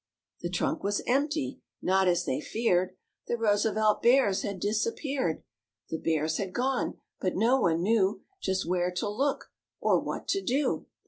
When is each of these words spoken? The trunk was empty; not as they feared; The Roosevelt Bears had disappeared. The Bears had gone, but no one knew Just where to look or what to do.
The 0.41 0.49
trunk 0.49 0.83
was 0.83 1.03
empty; 1.05 1.59
not 1.79 2.07
as 2.07 2.25
they 2.25 2.41
feared; 2.41 2.95
The 3.27 3.37
Roosevelt 3.37 4.01
Bears 4.01 4.41
had 4.41 4.59
disappeared. 4.59 5.43
The 5.91 5.99
Bears 5.99 6.37
had 6.37 6.53
gone, 6.55 6.97
but 7.19 7.35
no 7.35 7.59
one 7.59 7.83
knew 7.83 8.23
Just 8.41 8.65
where 8.67 8.89
to 8.93 9.07
look 9.07 9.51
or 9.79 9.99
what 9.99 10.27
to 10.29 10.41
do. 10.41 10.87